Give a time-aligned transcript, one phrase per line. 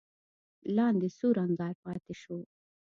[0.75, 2.37] لاندې سور انګار پاتې شو.